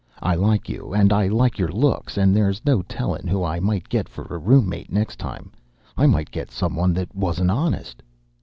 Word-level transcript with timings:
"I 0.23 0.33
like 0.33 0.67
you, 0.67 0.95
and 0.95 1.13
I 1.13 1.27
like 1.27 1.59
your 1.59 1.69
looks, 1.71 2.17
and 2.17 2.35
there's 2.35 2.65
no 2.65 2.81
tellin' 2.81 3.27
who 3.27 3.43
I 3.43 3.59
might 3.59 3.87
get 3.87 4.09
for 4.09 4.23
a 4.31 4.37
roommate 4.39 4.91
next 4.91 5.19
time. 5.19 5.51
I 5.95 6.07
might 6.07 6.31
get 6.31 6.49
some 6.49 6.75
one 6.75 6.91
that 6.95 7.13
wasn't 7.13 7.51
honest." 7.51 8.01